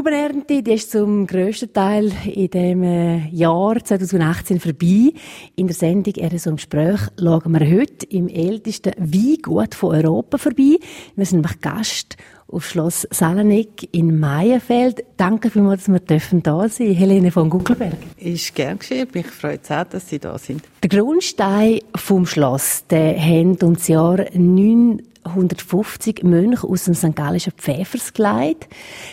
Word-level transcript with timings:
Traubenernte, 0.00 0.62
die 0.62 0.72
ist 0.72 0.92
zum 0.92 1.26
grössten 1.26 1.74
Teil 1.74 2.10
in 2.24 2.48
dem 2.48 2.82
äh, 2.82 3.28
Jahr 3.28 3.84
2018 3.84 4.58
vorbei. 4.58 5.12
In 5.56 5.66
der 5.66 5.76
Sendung 5.76 6.14
«RSO 6.18 6.50
im 6.50 6.56
Gespräch» 6.56 7.00
schauen 7.18 7.52
wir 7.52 7.70
heute 7.70 8.06
im 8.06 8.28
ältesten 8.28 8.94
Weingut 8.96 9.74
von 9.74 9.94
Europa 9.96 10.38
vorbei. 10.38 10.78
Wir 11.16 11.26
sind 11.26 11.42
nämlich 11.42 11.60
Gast 11.60 12.16
auf 12.48 12.66
Schloss 12.66 13.06
Salenik 13.10 13.90
in 13.92 14.18
Meierfeld. 14.18 15.04
Danke 15.18 15.50
vielmals, 15.50 15.84
dass 15.84 15.92
wir 15.92 16.00
dürfen 16.00 16.42
da 16.42 16.66
sein. 16.70 16.94
Helene 16.94 17.30
von 17.30 17.50
Gugelberg. 17.50 17.98
Ist 18.16 18.54
gern 18.54 18.78
geschehen. 18.78 19.06
Mich 19.12 19.26
freut 19.26 19.60
es 19.64 19.70
auch, 19.70 19.84
dass 19.84 20.08
Sie 20.08 20.18
da 20.18 20.38
sind. 20.38 20.62
Der 20.82 20.88
Grundstein 20.88 21.80
vom 21.94 22.24
Schloss, 22.24 22.86
der 22.88 23.20
hat 23.20 23.62
um 23.62 23.74
das 23.74 23.86
Jahr 23.86 24.24
9 24.32 25.02
150 25.24 26.22
Mönche 26.22 26.66
aus 26.66 26.84
dem 26.84 26.94
St. 26.94 27.14
Gallischen 27.14 27.52
Pfäfersgleit. 27.56 28.68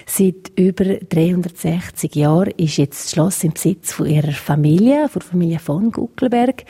Seit 0.05 0.51
über 0.55 0.85
360 0.85 2.15
Jahren 2.15 2.53
ist 2.57 2.77
jetzt 2.77 3.05
das 3.05 3.11
Schloss 3.11 3.43
im 3.43 3.53
Besitz 3.53 3.93
von 3.93 4.05
ihrer 4.05 4.31
Familie, 4.31 5.09
von 5.09 5.19
der 5.19 5.29
Familie 5.29 5.59
von 5.59 5.91
Guckelberg. 5.91 6.63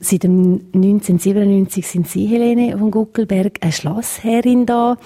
Seit 0.00 0.24
1997 0.24 1.86
sind 1.86 2.08
Sie, 2.08 2.26
Helene 2.26 2.78
von 2.78 2.90
Guckelberg, 2.90 3.58
eine 3.60 3.72
Schlossherrin 3.72 4.64
da. 4.64 4.96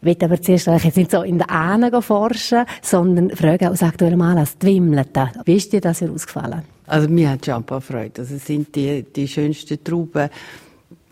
Ich 0.00 0.06
will 0.06 0.16
aber 0.20 0.42
zuerst 0.42 0.66
jetzt 0.66 0.96
nicht 0.96 1.10
so 1.10 1.22
in 1.22 1.38
der 1.38 1.50
Ahnen 1.50 2.02
forschen, 2.02 2.64
sondern 2.82 3.30
fragen 3.30 3.68
aus 3.68 3.82
aktuellem 3.82 4.20
Anlass, 4.20 4.58
die 4.58 4.66
Wimmelten. 4.66 5.30
Wie 5.44 5.56
ist 5.56 5.72
dir 5.72 5.80
das 5.80 6.02
herausgefallen? 6.02 6.62
Also 6.86 7.08
mir 7.08 7.30
hat 7.30 7.46
schon 7.46 7.54
ein 7.54 7.64
paar 7.64 7.80
Freude. 7.80 8.20
Also 8.20 8.34
es 8.34 8.44
sind 8.44 8.74
die, 8.76 9.02
die 9.02 9.26
schönsten 9.26 9.82
Trauben, 9.82 10.28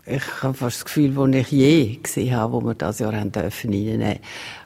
ich 0.05 0.43
habe 0.43 0.53
fast 0.53 0.77
das 0.77 0.85
Gefühl, 0.85 1.13
das 1.13 1.41
ich 1.41 1.51
je 1.51 1.95
gesehen 2.01 2.35
habe, 2.35 2.53
wo 2.53 2.61
wir 2.61 2.73
das 2.73 2.99
Jahr 2.99 3.15
haben 3.15 3.31
dürfen. 3.31 4.19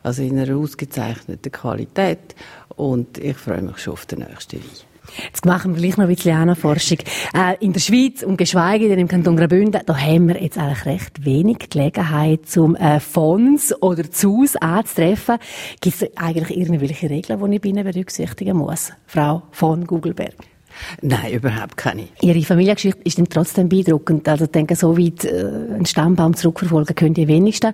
Also 0.03 0.23
in 0.23 0.39
einer 0.39 0.55
ausgezeichneten 0.55 1.52
Qualität. 1.52 2.35
Und 2.75 3.17
ich 3.17 3.38
freue 3.38 3.61
mich 3.61 3.77
schon 3.77 3.94
auf 3.94 4.05
den 4.05 4.20
nächsten 4.20 4.59
Wein. 4.59 4.95
Jetzt 5.23 5.45
machen 5.45 5.75
wir 5.75 5.81
gleich 5.81 5.98
noch 5.98 6.05
ein 6.05 6.16
bisschen 6.16 6.36
Ahnenforschung. 6.36 6.97
Äh, 7.33 7.55
in 7.59 7.73
der 7.73 7.80
Schweiz 7.80 8.23
und 8.23 8.38
geschweige 8.38 8.89
denn 8.89 9.00
im 9.00 9.08
Kanton 9.08 9.38
Graubünden, 9.38 9.81
da 9.86 9.97
haben 9.97 10.27
wir 10.27 10.42
jetzt 10.42 10.58
eigentlich 10.58 10.86
recht 10.86 11.25
wenig 11.25 11.70
Gelegenheit, 11.70 12.47
zum 12.47 12.75
äh, 12.75 12.99
Fonds 12.99 13.73
oder 13.81 14.09
Zus 14.09 14.55
anzutreffen. 14.55 15.38
Gibt 15.80 16.02
es 16.02 16.17
eigentlich 16.17 16.58
irgendwelche 16.58 17.09
Regeln, 17.09 17.39
die 17.39 17.55
ich 17.55 17.61
bei 17.61 17.70
Ihnen 17.70 17.83
berücksichtigen 17.83 18.58
muss, 18.58 18.94
Frau 19.05 19.44
von 19.52 19.86
Gugelberg? 19.86 20.55
Nein, 21.02 21.34
überhaupt 21.34 21.78
keine. 21.78 22.08
Ihre 22.22 22.42
Familiengeschichte 22.42 23.02
ist 23.04 23.18
dann 23.18 23.30
trotzdem 23.30 23.70
beeindruckend. 23.70 24.28
Also 24.28 24.45
ich 24.45 24.52
denke, 24.52 24.76
so 24.76 24.98
weit 24.98 25.26
äh, 25.26 25.45
einen 25.73 25.86
Stammbaum 25.86 26.36
zurückverfolgen 26.36 26.95
können 26.95 27.14
die 27.14 27.28
wenigsten. 27.28 27.73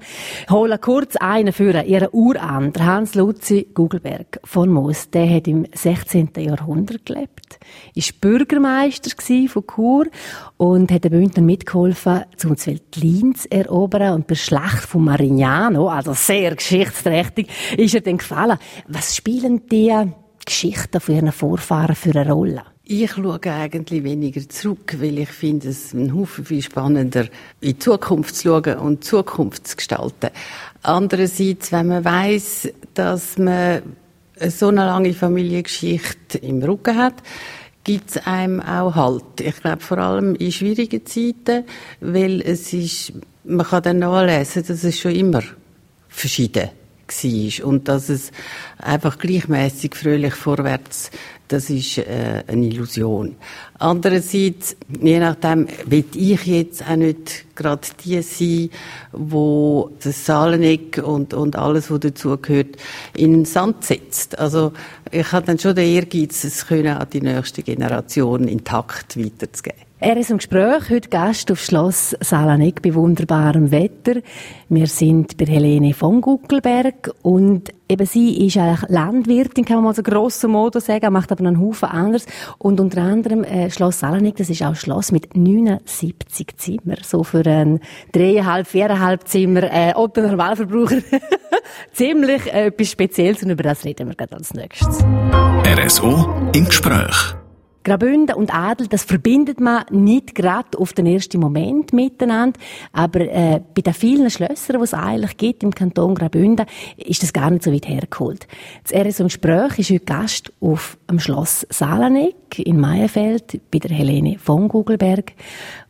Holen 0.50 0.80
kurz 0.82 1.16
einen 1.16 1.54
für 1.54 1.82
ihren 1.82 2.10
Urahn, 2.12 2.74
Hans 2.80 3.16
Luzi 3.16 3.68
Gugelberg 3.74 4.40
von 4.44 4.70
Moos. 4.70 5.10
Der 5.10 5.30
hat 5.30 5.48
im 5.48 5.66
16. 5.74 6.30
Jahrhundert 6.38 7.06
gelebt, 7.06 7.60
ist 7.96 8.20
Bürgermeister 8.22 9.12
von 9.48 9.64
Chur 9.68 10.06
und 10.58 10.92
hat 10.92 11.04
den 11.04 11.12
Bündner 11.12 11.44
mitgeholfen, 11.44 12.24
zum 12.38 12.58
zu 12.58 12.76
erobern 13.50 14.14
und 14.14 14.30
der 14.30 14.36
Schlacht 14.36 14.88
von 14.88 15.04
Marignano, 15.04 15.90
also 15.90 16.14
sehr 16.14 16.56
geschichtsträchtig, 16.56 17.48
ist 17.78 17.96
er 17.96 18.02
dann 18.02 18.18
gefallen. 18.18 18.58
Was 18.88 19.16
spielen 19.16 19.68
die 19.68 19.94
Geschichten 20.46 21.00
von 21.00 21.16
ihren 21.16 21.32
Vorfahren 21.32 21.96
für 21.96 22.12
eine 22.12 22.32
Rolle? 22.32 22.64
Ich 22.84 23.12
schaue 23.12 23.40
eigentlich 23.44 24.04
weniger 24.04 24.48
zurück, 24.50 24.96
weil 25.00 25.20
ich 25.20 25.30
finde 25.30 25.70
es 25.70 25.94
einen 25.94 26.16
Haufen 26.16 26.46
viel 26.46 26.64
spannender, 26.64 27.26
in 27.62 27.74
die 27.74 27.80
Zukunft 27.80 28.36
zu 28.36 28.44
schauen 28.44 28.80
und 28.80 29.04
die 29.04 29.08
Zukunft 29.08 29.68
zu 29.68 29.76
gestalten. 29.76 30.32
Andererseits, 30.82 31.72
wenn 31.72 31.88
man 31.88 32.04
weiß, 32.04 32.70
dass 32.96 33.38
man 33.38 33.84
so 34.48 34.70
eine 34.70 34.86
lange 34.86 35.14
Familiengeschichte 35.14 36.40
im 36.40 36.64
Rücken 36.64 36.98
hat, 36.98 37.22
gibt 37.84 38.10
es 38.10 38.26
einem 38.26 38.60
auch 38.60 38.96
Halt. 38.96 39.42
Ich 39.42 39.62
glaube 39.62 39.82
vor 39.82 40.00
allem 40.00 40.34
in 40.36 40.52
schwierigen 40.52 41.06
Zeiten, 41.06 41.66
weil 42.00 42.42
es 42.42 42.74
ist, 42.74 43.14
man 43.44 43.66
kann 43.66 43.84
dann 43.84 44.00
nachlesen, 44.00 44.66
dass 44.66 44.84
es 44.84 45.00
schon 45.00 45.16
immer 45.16 45.44
verschieden 46.10 46.70
war 47.08 47.68
und 47.68 47.88
dass 47.88 48.10
es 48.10 48.32
einfach 48.78 49.18
gleichmäßig 49.20 49.96
fröhlich 49.96 50.34
vorwärts 50.34 51.12
das 51.52 51.70
ist 51.70 51.98
äh, 51.98 52.44
eine 52.48 52.66
Illusion. 52.66 53.36
Andererseits, 53.78 54.78
je 55.02 55.20
nachdem, 55.20 55.68
will 55.86 56.06
ich 56.16 56.46
jetzt 56.46 56.88
auch 56.88 56.96
nicht 56.96 57.46
gerade 57.56 57.88
die 58.04 58.22
sein, 58.22 58.70
wo 59.12 59.92
das 60.04 60.26
Saleneck 60.26 61.02
und, 61.04 61.34
und 61.34 61.58
alles, 61.58 61.92
was 61.92 62.00
dazugehört, 62.00 62.78
in 63.16 63.34
den 63.34 63.46
Sand 63.46 63.84
setzt. 63.84 64.40
Also, 64.40 64.72
ich 65.12 65.32
habe 65.32 65.46
dann 65.46 65.60
schon 65.60 65.76
den 65.76 65.94
Ehrgeiz, 65.94 66.44
es 66.44 66.68
können 66.68 66.96
an 66.96 67.08
die 67.12 67.22
nächste 67.22 67.64
Generation 67.64 68.48
intakt 68.48 69.18
weiterzugeben. 69.18 69.82
Er 70.04 70.18
ist 70.18 70.32
im 70.32 70.38
Gespräch, 70.38 70.90
heute 70.90 71.10
Gast 71.10 71.52
auf 71.52 71.64
Schloss 71.64 72.16
Salaneck 72.22 72.82
bei 72.82 72.96
wunderbarem 72.96 73.70
Wetter. 73.70 74.22
Wir 74.68 74.88
sind 74.88 75.38
bei 75.38 75.46
Helene 75.46 75.94
von 75.94 76.22
Guckelberg 76.22 77.12
und 77.22 77.72
eben 77.92 78.06
sie 78.06 78.46
ist 78.46 78.58
eigentlich 78.58 78.90
Landwirtin, 78.90 79.66
kann 79.66 79.78
man 79.78 79.86
mal 79.86 79.96
so 79.96 80.04
grosso 80.04 80.48
modo 80.48 80.80
sagen, 80.80 81.14
macht 81.14 81.32
aber 81.32 81.46
einen 81.46 81.60
Haufen 81.60 81.90
anderes. 81.90 82.26
Und 82.58 82.80
unter 82.80 83.02
anderem 83.02 83.44
äh, 83.44 83.70
Schloss 83.70 84.00
Salaneck, 84.00 84.38
das 84.38 84.50
ist 84.50 84.62
auch 84.64 84.70
ein 84.70 84.76
Schloss 84.76 85.12
mit 85.12 85.36
79 85.36 86.58
Zimmern. 86.58 86.98
So 87.04 87.24
für 87.24 87.46
ein 87.46 87.80
dreieinhalb, 88.12 88.68
viereinhalb 88.68 89.28
Zimmer 89.28 89.64
äh, 89.64 89.94
Otto 89.96 90.22
Normalverbraucher. 90.22 91.02
Ziemlich 91.94 92.48
äh, 92.48 92.68
etwas 92.68 92.92
Spezielles 92.92 93.44
und 93.44 93.52
über 93.52 93.64
das 93.64 93.84
reden 93.86 94.08
wir 94.08 94.16
gerade 94.16 94.36
als 94.36 94.54
nächstes. 94.54 95.00
RSO 95.66 96.50
im 96.54 96.66
Gespräch. 96.66 97.41
Graubünden 97.84 98.36
und 98.36 98.54
Adel, 98.54 98.88
das 98.88 99.04
verbindet 99.04 99.60
man 99.60 99.86
nicht 99.90 100.36
gerade 100.36 100.78
auf 100.78 100.94
den 100.94 101.08
ersten 101.08 101.40
Moment 101.40 101.94
miteinander, 101.94 102.60
aber 102.94 103.22
äh, 103.22 103.62
bei 103.74 103.82
den 103.82 103.94
vielen 103.94 104.30
Schlössern, 104.30 104.78
die 104.78 104.84
es 104.84 104.94
eigentlich 104.94 105.38
gibt 105.38 105.64
im 105.64 105.74
Kanton 105.74 106.16
Graubünden, 106.16 106.66
ist 106.98 107.24
das 107.24 107.34
gar 107.34 107.50
nicht 107.50 107.64
so 107.64 107.74
weit 107.74 107.88
hergeholt. 107.88 108.48
Das 108.84 108.94
RSO 108.94 109.24
Gespräch 109.24 109.80
ist 109.80 109.90
heute 109.90 110.06
Gast 110.06 110.54
auf 110.60 110.98
dem 111.10 111.20
Schloss 111.20 111.66
Salaneck 111.70 112.60
in 112.60 112.80
Meierfeld 112.80 113.60
bei 113.72 113.80
der 113.80 113.92
Helene 113.92 114.38
von 114.38 114.68
Gugelberg, 114.68 115.34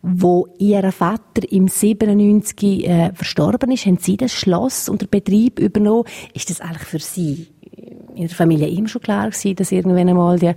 wo 0.01 0.47
ihr 0.59 0.91
Vater 0.91 1.51
im 1.51 1.67
97 1.67 2.87
äh, 2.87 3.11
verstorben 3.13 3.71
ist, 3.71 3.85
haben 3.85 3.97
Sie 3.99 4.17
das 4.17 4.31
Schloss 4.31 4.87
und 4.89 5.01
den 5.01 5.09
Betrieb 5.09 5.59
übernommen. 5.59 6.05
Ist 6.33 6.49
das 6.49 6.61
eigentlich 6.61 6.87
für 6.87 6.99
Sie 6.99 7.47
in 8.15 8.27
der 8.27 8.35
Familie 8.35 8.67
immer 8.67 8.87
schon 8.87 9.01
klar 9.01 9.29
gewesen, 9.29 9.55
dass 9.55 9.71
irgendwann 9.71 10.09
einmal 10.09 10.37
die 10.37 10.53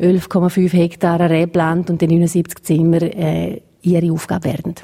11,5 0.00 0.72
Hektar 0.72 1.20
Rebland 1.28 1.90
und 1.90 2.00
die 2.00 2.06
79 2.06 2.62
Zimmer 2.62 3.02
äh, 3.02 3.60
ihre 3.82 4.12
Aufgabe 4.12 4.44
werden? 4.44 4.74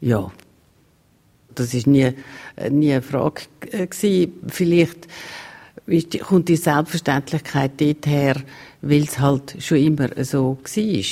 Ja. 0.00 0.30
Das 1.54 1.72
ist 1.72 1.86
nie, 1.86 2.12
äh, 2.56 2.70
nie 2.70 2.92
eine 2.92 3.02
Frage 3.02 3.42
äh, 3.70 3.86
gewesen. 3.86 4.32
Vielleicht 4.48 5.08
kommt 6.20 6.48
die 6.48 6.56
Selbstverständlichkeit 6.56 7.72
dort 7.76 8.06
her, 8.06 8.36
weil 8.82 9.02
es 9.02 9.18
halt 9.18 9.56
schon 9.60 9.78
immer 9.78 10.08
so 10.24 10.58
war. 10.62 11.04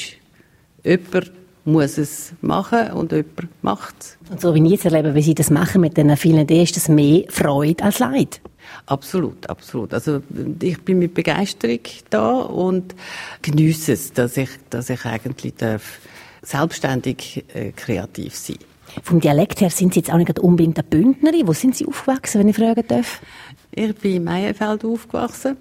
Jemand 0.85 1.33
muss 1.65 1.99
es 1.99 2.33
machen 2.41 2.91
und 2.93 3.13
jemand 3.13 3.63
macht 3.63 3.95
es. 4.01 4.19
Und 4.31 4.41
so 4.41 4.55
wie 4.55 4.67
ich 4.67 4.81
es 4.81 4.85
erlebe, 4.85 5.15
wie 5.15 5.23
Sie 5.23 5.35
das 5.35 5.51
machen 5.51 5.81
mit 5.81 5.97
den 5.97 6.17
vielen 6.17 6.41
Ideen, 6.41 6.65
ist 6.65 6.77
das 6.77 6.89
mehr 6.89 7.25
Freude 7.29 7.85
als 7.85 7.99
Leid? 7.99 8.41
Absolut, 8.87 9.49
absolut. 9.49 9.95
Also 9.95 10.23
ich 10.61 10.81
bin 10.83 10.99
mit 10.99 11.15
Begeisterung 11.15 11.81
da 12.11 12.33
und 12.41 12.95
genieße 13.43 13.93
es, 13.93 14.13
dass 14.13 14.37
ich, 14.37 14.51
dass 14.71 14.91
ich 14.91 15.05
eigentlich 15.05 15.55
darf 15.55 16.01
selbstständig 16.43 17.45
äh, 17.55 17.73
kreativ 17.73 18.35
sein. 18.35 18.57
Vom 19.03 19.21
Dialekt 19.21 19.61
her 19.61 19.71
sind 19.71 19.95
Sie 19.95 20.01
jetzt 20.01 20.13
auch 20.13 20.19
nicht 20.19 20.39
unbedingt 20.39 20.79
eine 20.79 20.89
Bündnerin. 20.89 21.47
Wo 21.47 21.53
sind 21.53 21.77
Sie 21.77 21.87
aufgewachsen, 21.87 22.41
wenn 22.41 22.49
ich 22.49 22.57
fragen 22.57 22.85
darf? 22.87 23.23
Ich 23.71 23.95
bin 23.97 24.17
in 24.17 24.25
Meierfeld 24.25 24.85
aufgewachsen. 24.85 25.57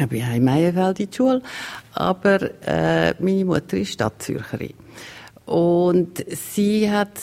Ich 0.00 0.06
bin 0.06 0.22
in 0.22 0.44
Meierfeld 0.44 1.00
in 1.00 1.10
die 1.10 1.16
Schule. 1.16 1.42
Aber 1.94 2.40
äh, 2.66 3.14
meine 3.18 3.44
Mutter 3.44 3.76
ist 3.76 3.94
Stadtzürcherin. 3.94 4.74
Und 5.46 6.24
sie 6.28 6.90
hat 6.90 7.18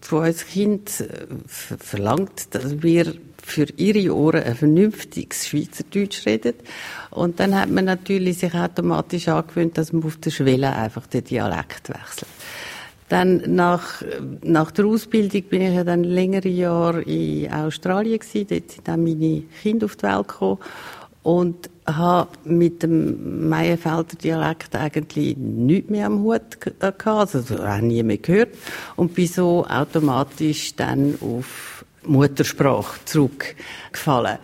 von 0.00 0.26
uns 0.26 0.46
Kind 0.46 1.00
äh, 1.00 1.26
verlangt, 1.46 2.54
dass 2.54 2.82
wir 2.82 3.14
für 3.42 3.66
ihre 3.76 4.14
Ohren 4.14 4.42
ein 4.42 4.54
vernünftiges 4.54 5.46
Schweizerdeutsch 5.46 6.26
redet. 6.26 6.56
Und 7.10 7.40
dann 7.40 7.54
hat 7.58 7.70
man 7.70 7.84
natürlich 7.84 8.38
sich 8.38 8.54
automatisch 8.54 9.28
angewöhnt, 9.28 9.78
dass 9.78 9.92
man 9.92 10.04
auf 10.04 10.16
der 10.16 10.30
Schwelle 10.30 10.72
einfach 10.74 11.06
den 11.06 11.24
Dialekt 11.24 11.90
wechselt. 11.90 12.28
Dann 13.10 13.42
nach, 13.54 14.02
nach 14.42 14.70
der 14.70 14.86
Ausbildung 14.86 15.42
bin 15.42 15.60
ich 15.60 15.74
ja 15.74 15.84
dann 15.84 16.04
längere 16.04 16.48
Jahre 16.48 17.02
in 17.02 17.52
Australien 17.52 18.18
gewesen. 18.18 18.46
Dort 18.48 18.70
sind 18.70 18.88
dann 18.88 19.04
meine 19.04 19.42
Kinder 19.62 19.84
auf 19.84 19.96
die 19.96 20.04
Welt 20.04 20.28
gekommen. 20.28 20.58
Und 21.24 21.68
habe 21.86 22.30
mit 22.44 22.82
dem 22.82 23.48
Meierfelder 23.48 24.16
Dialekt 24.22 24.76
eigentlich 24.76 25.36
nichts 25.36 25.90
mehr 25.90 26.06
am 26.06 26.22
Hut 26.22 26.60
gehabt, 26.60 27.06
also 27.06 27.56
auch 27.56 27.80
nie 27.80 28.02
mehr 28.02 28.18
gehört. 28.18 28.50
Und 28.96 29.14
bin 29.14 29.26
so 29.26 29.66
automatisch 29.66 30.76
dann 30.76 31.18
auf 31.20 31.84
Muttersprache 32.06 33.04
zurückgefallen. 33.06 34.38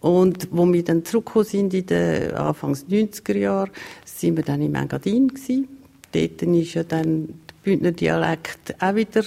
Und 0.00 0.48
wo 0.50 0.70
wir 0.72 0.84
dann 0.84 1.04
zurückgekommen 1.04 1.44
sind 1.44 1.74
in 1.74 1.86
den 1.86 2.32
Anfangs 2.32 2.84
90er 2.88 3.36
Jahren, 3.36 3.70
sind 4.04 4.36
wir 4.36 4.44
dann 4.44 4.62
in 4.62 4.74
Engadin 4.74 5.28
gewesen. 5.28 5.68
Dort 6.12 6.42
ist 6.42 6.74
ja 6.74 6.84
dann 6.84 7.26
der 7.26 7.54
Bündner 7.64 7.92
Dialekt 7.92 8.74
auch 8.80 8.94
wieder 8.94 9.24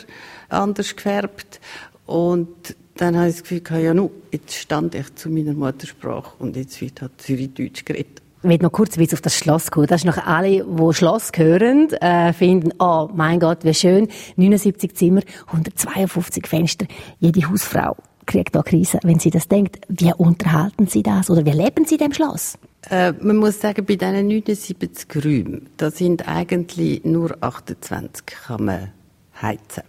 anders 0.50 0.96
gefärbt. 0.96 1.60
Und 2.06 2.75
dann 3.00 3.18
habe 3.18 3.30
ich 3.30 3.36
das 3.36 3.44
Gefühl, 3.44 3.81
ja, 3.81 3.94
nu, 3.94 4.12
jetzt 4.31 4.54
stand 4.54 4.94
ich 4.94 5.16
zu 5.16 5.30
meiner 5.30 5.54
Muttersprache 5.54 6.34
und 6.40 6.56
jetzt 6.56 6.81
wird 6.81 7.01
halt 7.01 7.13
Zürich-Deutsch 7.18 7.86
geredet. 7.86 8.22
Ich 8.42 8.50
will 8.50 8.57
noch 8.57 8.72
kurz 8.72 8.98
ein 8.98 9.07
auf 9.12 9.22
das 9.22 9.36
Schloss 9.36 9.69
kommen. 9.69 9.88
Das 9.88 10.01
ist 10.01 10.06
noch 10.06 10.18
alle, 10.25 10.63
die 10.63 10.94
Schloss 10.94 11.31
hören, 11.36 11.92
äh, 11.94 12.31
finden, 12.34 12.74
oh 12.80 13.10
mein 13.13 13.40
Gott, 13.40 13.63
wie 13.63 13.74
schön. 13.74 14.07
79 14.38 14.96
Zimmer, 14.96 15.22
152 15.48 16.48
Fenster. 16.48 16.86
Jede 17.19 17.50
Hausfrau 17.50 17.98
kriegt 18.25 18.56
da 18.56 18.62
Krise, 18.62 19.00
wenn 19.04 19.19
sie 19.19 19.30
das 19.30 19.48
denkt. 19.48 19.86
Wie 19.90 20.13
unterhalten 20.13 20.88
Sie 20.88 21.04
das 21.04 21.30
oder 21.30 21.46
wie 21.46 21.51
leben 21.51 21.86
Sie 21.86 21.96
in 21.96 22.00
dem 22.00 22.13
Schloss? 22.13 22.57
Äh, 22.90 23.13
man 23.22 23.38
muss 23.38 23.60
sagen, 23.60 23.86
bei 23.86 23.96
diesen 23.96 24.28
79 24.28 25.07
Räumen, 25.16 25.69
da 25.78 25.92
sind 25.92 26.28
eigentlich 26.28 27.04
nur 27.04 27.36
28 27.42 28.25
kann 28.25 28.66
man 28.66 28.92
heizen. 29.42 29.84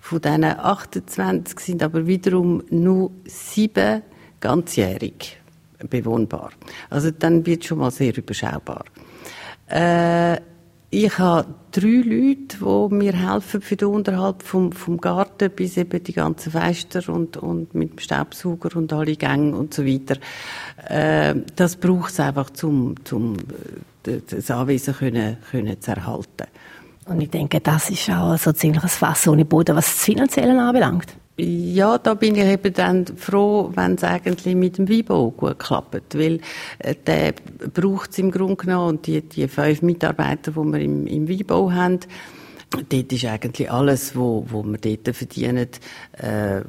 Von 0.00 0.20
diesen 0.20 0.44
28 0.44 1.60
sind 1.60 1.82
aber 1.82 2.06
wiederum 2.06 2.62
nur 2.70 3.10
sieben 3.24 4.02
ganzjährig 4.40 5.40
bewohnbar. 5.88 6.50
Also 6.90 7.10
dann 7.10 7.46
wird 7.46 7.64
schon 7.64 7.78
mal 7.78 7.90
sehr 7.90 8.16
überschaubar. 8.16 8.84
Äh, 9.68 10.38
ich 10.94 11.18
habe 11.18 11.54
drei 11.70 12.02
Leute, 12.04 12.58
die 12.60 12.94
mir 12.94 13.14
helfen 13.14 13.62
für 13.62 13.76
den 13.76 13.88
Unterhalt 13.88 14.42
vom, 14.42 14.72
vom 14.72 14.98
Garten 14.98 15.50
bis 15.50 15.78
eben 15.78 16.04
die 16.04 16.12
ganzen 16.12 16.52
Fenster 16.52 17.10
und, 17.10 17.38
und 17.38 17.74
mit 17.74 17.92
dem 17.92 17.98
Staubsauger 17.98 18.76
und 18.76 18.92
alle 18.92 19.16
Gänge 19.16 19.56
und 19.56 19.72
so 19.72 19.86
weiter. 19.86 20.16
Äh, 20.88 21.36
das 21.56 21.76
braucht 21.76 22.12
es 22.12 22.20
einfach, 22.20 22.50
um, 22.62 22.94
um 23.10 23.36
äh, 24.06 24.20
das 24.28 24.50
Anwesen 24.50 24.94
können, 24.94 25.38
können 25.50 25.80
zu 25.80 25.92
erhalten. 25.92 26.48
Und 27.06 27.20
ich 27.20 27.30
denke, 27.30 27.60
das 27.60 27.90
ist 27.90 28.08
auch 28.10 28.36
so 28.38 28.52
ziemlich 28.52 28.82
ein 28.82 28.88
Fass 28.88 29.26
ohne 29.26 29.44
Boden, 29.44 29.76
was 29.76 29.86
das 29.86 30.04
Finanzielle 30.04 30.60
anbelangt. 30.60 31.16
Ja, 31.36 31.98
da 31.98 32.14
bin 32.14 32.36
ich 32.36 32.44
eben 32.44 32.72
dann 32.74 33.06
froh, 33.06 33.70
wenn 33.74 33.94
es 33.94 34.04
eigentlich 34.04 34.54
mit 34.54 34.78
dem 34.78 34.88
Weinbau 34.88 35.30
gut 35.30 35.58
klappt, 35.58 36.16
weil 36.16 36.40
äh, 36.78 36.94
der 37.06 37.32
braucht 37.72 38.10
es 38.10 38.18
im 38.18 38.30
Grunde 38.30 38.56
genommen 38.56 38.88
und 38.90 39.06
die, 39.06 39.22
die 39.22 39.48
fünf 39.48 39.82
Mitarbeiter, 39.82 40.52
die 40.52 40.56
wir 40.56 40.80
im, 40.80 41.06
im 41.06 41.28
Weinbau 41.28 41.72
haben, 41.72 42.00
dort 42.70 43.12
ist 43.12 43.24
eigentlich 43.24 43.70
alles, 43.70 44.14
wo, 44.14 44.44
wo 44.48 44.62
wir 44.62 44.78
dort 44.78 45.16
verdienen, 45.16 45.68
äh, 46.12 46.60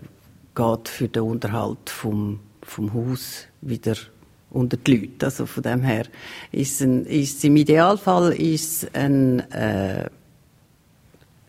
geht 0.56 0.88
für 0.88 1.08
den 1.10 1.24
Unterhalt 1.24 1.90
vom, 1.90 2.40
vom 2.62 2.94
Haus 2.94 3.48
wieder 3.62 3.96
unter 4.50 4.78
die 4.78 4.96
Leute. 4.96 5.26
Also 5.26 5.46
von 5.46 5.64
dem 5.64 5.82
her 5.82 6.06
ist, 6.52 6.82
ein, 6.82 7.06
ist 7.06 7.44
im 7.44 7.58
Idealfall 7.58 8.34
ist 8.34 8.96
ein, 8.96 9.40
äh, 9.52 10.10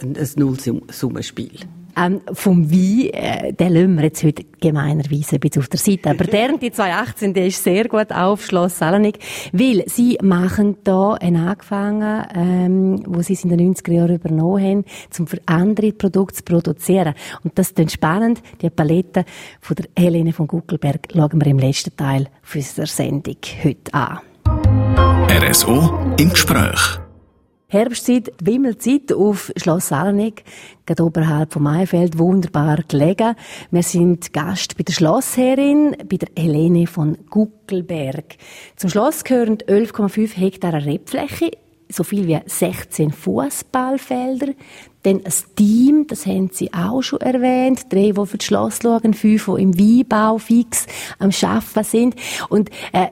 ein, 0.02 0.16
ein 0.16 0.28
Nullsummenspiel. 0.36 1.60
Ähm, 1.96 2.22
vom 2.32 2.70
Wein, 2.70 3.10
äh, 3.12 3.52
den 3.52 3.72
lassen 3.72 3.96
wir 3.96 4.04
jetzt 4.04 4.24
heute 4.24 4.44
gemeinerweise 4.60 5.36
ein 5.36 5.40
bisschen 5.40 5.62
auf 5.62 5.68
der 5.68 5.78
Seite. 5.78 6.10
Aber 6.10 6.24
der, 6.24 6.56
die 6.58 6.72
2018, 6.72 7.34
der 7.34 7.46
ist 7.46 7.62
sehr 7.62 7.88
gut 7.88 8.10
auf 8.10 8.44
Schloss 8.44 8.78
Salonik, 8.78 9.18
weil 9.52 9.84
sie 9.86 10.18
machen 10.20 10.76
da 10.82 11.12
einen 11.14 11.46
angefangen, 11.46 12.26
ähm, 12.34 13.02
wo 13.06 13.22
sie 13.22 13.34
es 13.34 13.44
in 13.44 13.50
den 13.50 13.74
90er 13.74 13.92
Jahren 13.92 14.16
übernommen 14.16 14.62
haben, 14.62 14.84
um 15.18 15.26
für 15.26 15.38
andere 15.46 15.92
Produkte 15.92 16.38
zu 16.38 16.42
produzieren. 16.42 17.14
Und 17.44 17.58
das 17.58 17.70
ist 17.70 17.92
spannend. 17.92 18.42
Die 18.60 18.70
Palette 18.70 19.24
von 19.60 19.76
der 19.76 19.86
Helene 19.96 20.32
von 20.32 20.48
Guckelberg 20.48 21.08
schauen 21.12 21.40
wir 21.40 21.46
im 21.46 21.58
letzten 21.58 21.96
Teil 21.96 22.26
unserer 22.52 22.86
Sendung 22.86 23.36
heute 23.62 23.94
an. 23.94 24.18
RSO 25.28 26.14
im 26.18 26.30
Gespräch. 26.30 27.03
Herbstzeit, 27.74 28.32
Wimmelzeit 28.40 29.12
auf 29.12 29.52
Schloss 29.56 29.88
Salonik, 29.88 30.44
gerade 30.86 31.02
oberhalb 31.02 31.52
vom 31.52 31.64
Maifeld, 31.64 32.16
wunderbar 32.20 32.78
gelegen. 32.86 33.34
Wir 33.72 33.82
sind 33.82 34.32
Gast 34.32 34.76
bei 34.76 34.84
der 34.84 34.92
Schlossherrin, 34.92 35.96
bei 36.08 36.18
der 36.18 36.28
Helene 36.38 36.86
von 36.86 37.18
Guckelberg. 37.28 38.36
Zum 38.76 38.90
Schloss 38.90 39.24
gehören 39.24 39.58
11,5 39.58 40.36
Hektar 40.36 40.72
Rebfläche, 40.86 41.50
so 41.88 42.04
viel 42.04 42.28
wie 42.28 42.38
16 42.46 43.10
Fußballfelder. 43.10 44.52
Dann 45.02 45.24
ein 45.24 45.32
Team, 45.56 46.06
das 46.06 46.26
haben 46.26 46.50
Sie 46.52 46.72
auch 46.72 47.02
schon 47.02 47.22
erwähnt, 47.22 47.92
drei, 47.92 48.12
die 48.12 48.26
für 48.26 48.38
das 48.38 48.46
Schloss 48.46 48.78
schauen, 48.82 49.14
fünf, 49.14 49.46
die 49.46 49.62
im 49.62 49.76
Weinbau 49.76 50.38
fix 50.38 50.86
am 51.18 51.30
Arbeiten 51.42 51.84
sind. 51.84 52.14
Und 52.48 52.70
äh, 52.92 53.08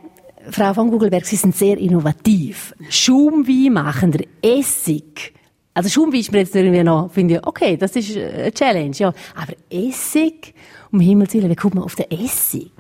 Frau 0.51 0.75
von 0.75 0.91
Gugelberg, 0.91 1.25
Sie 1.25 1.37
sind 1.37 1.55
sehr 1.55 1.79
innovativ. 1.79 2.75
Schaumwein 2.89 3.73
machen, 3.73 4.13
der 4.13 4.27
Essig. 4.43 5.35
Also 5.75 5.89
Schaumwein 5.89 6.21
ist 6.21 6.33
mir 6.33 6.39
jetzt 6.39 6.55
irgendwie 6.55 6.83
noch, 6.83 7.11
finde 7.11 7.35
ich, 7.35 7.47
okay, 7.47 7.77
das 7.77 7.97
ist 7.97 8.17
eine 8.17 8.53
Challenge, 8.53 8.95
ja. 8.97 9.13
Aber 9.35 9.55
Essig, 9.71 10.55
um 10.91 11.01
Himmels 11.01 11.33
Willen, 11.35 11.51
wie 11.51 11.57
kommt 11.57 11.75
man 11.75 11.85
auf 11.85 11.95
den 11.95 12.11
Essig? 12.11 12.71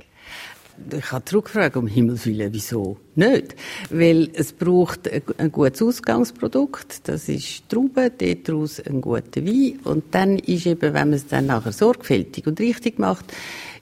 Ich 0.90 1.12
habe 1.12 1.24
zurückgefragt, 1.24 1.76
um 1.76 1.86
Himmels 1.86 2.26
Willen, 2.26 2.52
wieso 2.52 2.96
nicht? 3.14 3.54
Weil 3.90 4.30
es 4.32 4.52
braucht 4.52 5.10
ein 5.38 5.52
gutes 5.52 5.82
Ausgangsprodukt, 5.82 7.08
das 7.08 7.28
ist 7.28 7.69
Trauben, 7.69 8.10
daraus 8.44 8.80
ein 8.80 9.00
guter 9.00 9.44
Wein 9.44 9.78
und 9.84 10.04
dann 10.12 10.38
ist 10.38 10.66
eben, 10.66 10.80
wenn 10.80 10.92
man 10.92 11.12
es 11.12 11.26
dann 11.26 11.46
nachher 11.46 11.72
sorgfältig 11.72 12.46
und 12.46 12.58
richtig 12.60 12.98
macht, 12.98 13.32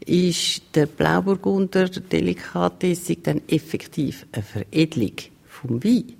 ist 0.04 0.62
der 0.74 0.86
Blauburgunder 0.86 1.88
Delikatessig 1.88 3.20
dann 3.22 3.42
effektiv 3.48 4.26
eine 4.32 4.42
Veredelung 4.42 5.16
vom 5.46 5.82
Wein. 5.84 6.16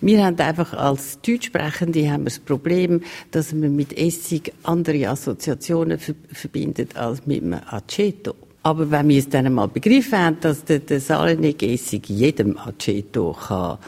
Wir 0.00 0.24
haben 0.24 0.38
einfach 0.38 0.72
als 0.72 1.20
Deutschsprechende 1.20 2.10
haben 2.10 2.22
wir 2.22 2.30
das 2.30 2.40
Problem, 2.40 3.02
dass 3.30 3.52
man 3.52 3.76
mit 3.76 3.96
Essig 3.96 4.52
andere 4.64 5.08
Assoziationen 5.08 5.98
verbindet 6.32 6.96
als 6.96 7.26
mit 7.26 7.42
einem 7.42 7.60
Aceto. 7.66 8.34
Aber 8.62 8.90
wenn 8.90 9.08
wir 9.08 9.18
es 9.18 9.28
dann 9.28 9.46
einmal 9.46 9.68
begriffen 9.68 10.18
haben, 10.18 10.36
dass 10.40 10.64
der, 10.64 10.78
der 10.78 11.00
Salenig-Essig 11.00 12.08
jedem 12.08 12.56
Aceto 12.58 13.32
kann 13.32 13.78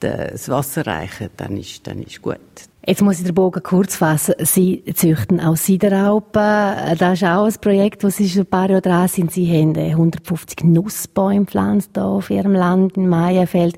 das 0.00 0.48
Wasser 0.48 0.86
reichen, 0.86 1.28
dann 1.36 1.56
ist, 1.56 1.86
dann 1.86 2.02
ist 2.02 2.22
gut. 2.22 2.38
Jetzt 2.86 3.02
muss 3.02 3.18
ich 3.18 3.26
den 3.26 3.34
Bogen 3.34 3.62
kurz 3.62 3.96
fassen. 3.96 4.34
Sie 4.38 4.82
züchten 4.94 5.40
auch 5.40 5.56
Sideralpen. 5.56 6.96
Das 6.98 7.20
ist 7.20 7.28
auch 7.28 7.44
ein 7.44 7.54
Projekt, 7.60 8.02
wo 8.02 8.08
Sie 8.08 8.28
schon 8.28 8.42
ein 8.42 8.46
paar 8.46 8.70
Jahre 8.70 8.80
dran 8.80 9.08
sind. 9.08 9.30
Sie 9.30 9.46
haben 9.46 9.76
150 9.76 10.64
Nussbäume 10.64 11.44
gepflanzt 11.44 11.90
hier 11.94 12.04
auf 12.04 12.30
Ihrem 12.30 12.54
Land 12.54 12.96
in 12.96 13.08
Maienfeld. 13.08 13.76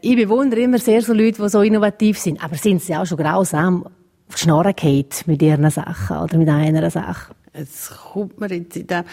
Ich 0.00 0.16
bewundere 0.16 0.60
immer 0.60 0.78
sehr 0.78 1.02
so 1.02 1.12
Leute, 1.12 1.42
die 1.42 1.48
so 1.50 1.60
innovativ 1.60 2.18
sind. 2.18 2.42
Aber 2.42 2.56
sind 2.56 2.80
sie 2.80 2.96
auch 2.96 3.04
schon 3.04 3.18
grausam 3.18 3.84
auf 3.84 4.34
die 4.36 4.40
Schnorren 4.40 4.74
mit 5.26 5.42
ihren 5.42 5.68
Sachen 5.68 6.16
oder 6.16 6.38
mit 6.38 6.48
einer 6.48 6.90
Sache? 6.90 7.34
Es 7.52 7.90
kommt 8.12 8.40
mir 8.40 8.48
jetzt 8.52 8.76
in 8.76 8.86
dem, 8.86 9.04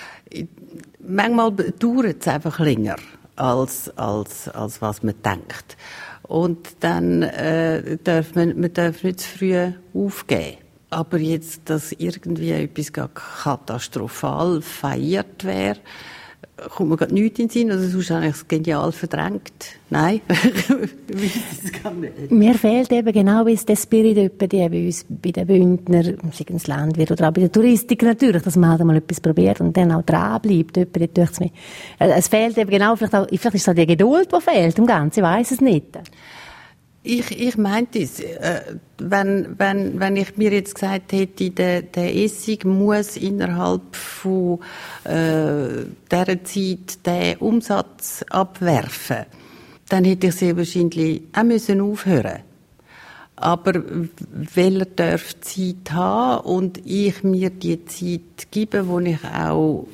manchmal 1.00 1.52
dauert 1.52 2.18
es 2.22 2.28
einfach 2.28 2.60
länger, 2.60 2.96
als, 3.36 3.90
als, 3.98 4.48
als 4.50 4.82
was 4.82 5.02
man 5.02 5.16
denkt. 5.24 5.76
Und 6.24 6.84
dann 6.84 7.24
äh, 7.24 7.98
darf 8.04 8.36
man, 8.36 8.60
man 8.60 8.74
darf 8.74 9.04
nicht 9.04 9.22
zu 9.22 9.38
früh 9.38 9.72
aufgeben. 9.94 10.58
Aber 10.90 11.18
jetzt, 11.18 11.70
dass 11.70 11.92
irgendwie 11.92 12.52
etwas 12.52 12.94
katastrophal 12.94 14.62
feiert 14.62 15.44
wäre, 15.44 15.80
kommt 16.70 16.90
mir 16.90 16.98
gerade 16.98 17.14
nichts 17.14 17.40
in 17.40 17.48
den 17.48 17.52
Sinn, 17.52 17.72
also 17.72 17.88
sonst 17.88 18.10
habe 18.10 18.26
ich 18.26 18.32
es 18.32 18.48
genial 18.48 18.92
verdrängt. 18.92 19.78
Nein, 19.90 20.22
ich 21.08 21.84
gar 21.84 21.94
nicht. 21.94 22.32
Mir 22.32 22.56
fehlt 22.56 22.92
eben 22.92 23.14
genau 23.14 23.46
wie 23.46 23.56
der 23.56 23.76
Spirit 23.76 24.38
bei 24.38 24.48
uns, 24.86 25.06
bei 25.08 25.32
den 25.32 25.48
Bündner, 25.48 26.04
sei 26.04 26.46
es 26.54 26.68
Landwirt 26.68 27.12
oder 27.12 27.30
auch 27.30 27.34
bei 27.34 27.42
der 27.42 27.52
Touristik 27.52 28.04
natürlich, 28.04 28.42
dass 28.42 28.56
man 28.56 28.72
halt 28.72 28.84
mal 28.84 28.98
etwas 28.98 29.22
probiert 29.22 29.62
und 29.62 29.78
dann 29.78 29.92
auch 29.92 30.04
dranbleibt. 30.04 30.78
es. 30.78 31.40
Äh, 31.40 31.50
es 32.00 32.28
fehlt 32.28 32.58
eben 32.58 32.70
genau, 32.70 32.96
vielleicht, 32.96 33.16
auch, 33.16 33.28
vielleicht 33.28 33.56
ist 33.56 33.62
es 33.62 33.70
auch 33.70 33.74
die 33.76 33.86
Geduld, 33.86 34.30
die 34.32 34.42
fehlt 34.42 34.78
im 34.78 34.86
Ganzen, 34.86 35.20
ich 35.20 35.26
weiß 35.26 35.52
es 35.52 35.62
nicht. 35.62 35.86
Ich, 37.10 37.40
ich 37.40 37.58
meinte 37.58 38.00
es, 38.00 38.20
äh, 38.20 38.76
wenn, 38.98 39.58
wenn, 39.58 39.98
wenn 39.98 40.18
ich 40.18 40.36
mir 40.36 40.52
jetzt 40.52 40.76
gesagt 40.76 41.14
hätte, 41.14 41.52
der, 41.52 41.84
der 41.84 42.14
Essig 42.14 42.66
muss 42.66 43.16
innerhalb 43.16 43.96
von 43.96 44.60
äh, 45.06 45.86
dieser 46.12 46.44
Zeit 46.44 47.06
den 47.06 47.38
Umsatz 47.38 48.26
abwerfen, 48.30 49.26
dann 49.88 50.04
hätte 50.04 50.28
ich 50.28 50.36
sehr 50.36 50.58
wahrscheinlich 50.58 51.22
auch 51.34 51.44
müssen 51.44 51.80
aufhören. 51.80 52.40
Aber 53.38 53.82
weil 54.54 54.82
er 54.82 54.86
darf 54.88 55.40
Zeit 55.40 55.92
haben 55.92 56.46
und 56.46 56.86
ich 56.86 57.24
mir 57.24 57.52
die 57.52 57.86
Zeit 57.86 58.52
gebe, 58.52 58.86
wo 58.86 59.00
ich 59.00 59.24
auch 59.24 59.88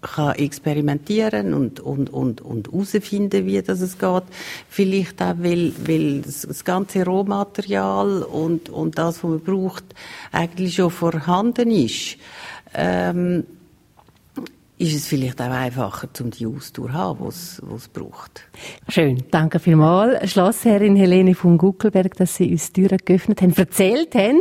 kann 0.00 0.34
experimentieren 0.34 1.54
und, 1.54 1.80
und, 1.80 2.10
und, 2.10 2.40
und 2.40 2.72
herausfinden, 2.72 3.46
wie 3.46 3.60
das 3.62 3.80
es 3.80 3.98
geht. 3.98 4.22
Vielleicht 4.68 5.20
auch, 5.22 5.34
weil, 5.38 5.72
weil 5.86 6.22
das 6.22 6.64
ganze 6.64 7.04
Rohmaterial 7.04 8.22
und, 8.22 8.68
und 8.68 8.98
das, 8.98 9.22
was 9.22 9.30
man 9.30 9.40
braucht, 9.40 9.84
eigentlich 10.32 10.76
schon 10.76 10.90
vorhanden 10.90 11.70
ist. 11.70 12.16
Ähm, 12.74 13.44
ist 14.80 14.94
es 14.94 15.06
vielleicht 15.06 15.38
auch 15.42 15.50
einfacher, 15.50 16.08
um 16.20 16.30
die 16.30 16.46
Ausdauer 16.46 16.88
zu 16.88 16.92
haben, 16.94 17.28
die 17.28 17.74
es 17.74 17.88
braucht. 17.88 18.48
Schön, 18.88 19.22
danke 19.30 19.58
vielmals. 19.58 20.30
Schlossherrin 20.30 20.96
Helene 20.96 21.34
von 21.34 21.58
Guckelberg, 21.58 22.16
dass 22.16 22.36
Sie 22.36 22.50
uns 22.50 22.72
die 22.72 22.82
Türen 22.82 22.98
geöffnet 23.04 23.42
haben, 23.42 23.54
erzählt 23.54 24.14
haben, 24.14 24.40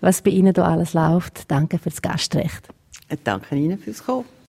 was 0.00 0.22
bei 0.22 0.30
Ihnen 0.30 0.52
da 0.52 0.64
alles 0.64 0.94
läuft. 0.94 1.50
Danke 1.50 1.78
fürs 1.78 2.00
Gastrecht. 2.00 2.68
Danke 3.24 3.56
Ihnen 3.56 3.80
fürs 3.80 4.04
Kommen. 4.04 4.26